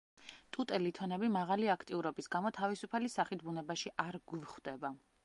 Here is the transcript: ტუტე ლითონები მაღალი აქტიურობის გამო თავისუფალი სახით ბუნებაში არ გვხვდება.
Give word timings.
ტუტე 0.55 0.77
ლითონები 0.85 1.27
მაღალი 1.35 1.69
აქტიურობის 1.73 2.31
გამო 2.37 2.53
თავისუფალი 2.61 3.13
სახით 3.17 3.47
ბუნებაში 3.51 3.95
არ 4.09 4.19
გვხვდება. 4.33 4.93